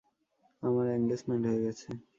আমার 0.63 0.85
এঙ্গেসমেন্ট 0.97 1.43
হয়ে 1.47 1.63
গেছে। 1.65 1.87